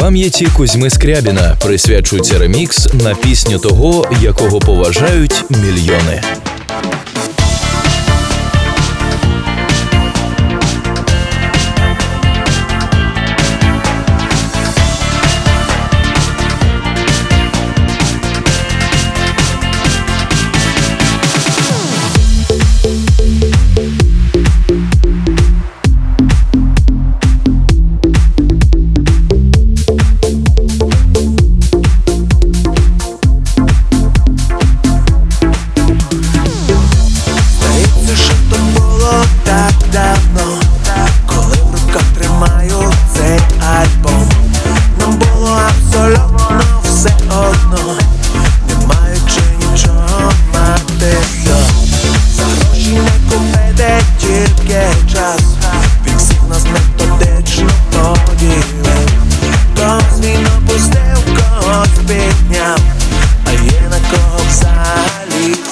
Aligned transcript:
Пам'яті 0.00 0.46
Кузьми 0.56 0.90
Скрябіна 0.90 1.56
присвячується 1.64 2.38
ремікс 2.38 2.88
на 3.04 3.14
пісню 3.14 3.58
того, 3.58 4.06
якого 4.22 4.60
поважають 4.60 5.44
мільйони. 5.50 6.20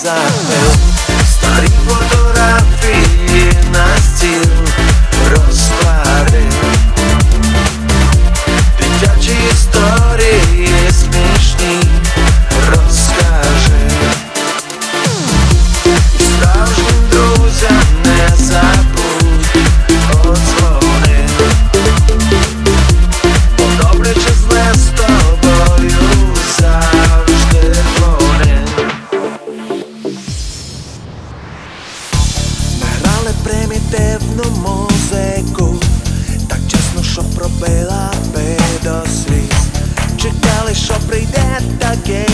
sun. 0.09 0.48
spremite 33.49 34.21
v 34.21 34.45
mozeku, 34.61 35.81
tak 36.53 36.61
časno 36.69 37.01
šo 37.01 37.25
probela 37.33 38.13
pedosvis. 38.37 39.57
Čekali 40.21 40.75
šo 40.77 41.01
príde, 41.09 41.49
tak 41.81 42.05
je 42.05 42.28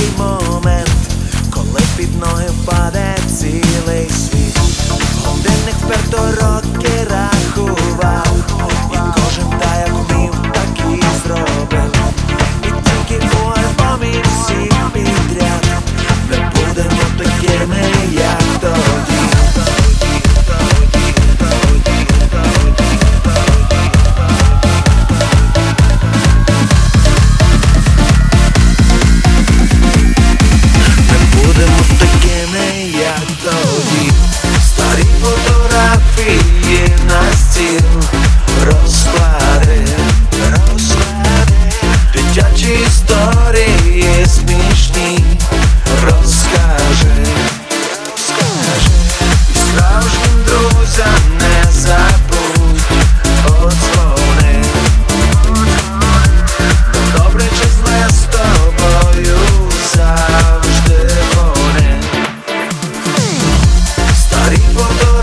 for 64.76 64.82
the 65.04 65.13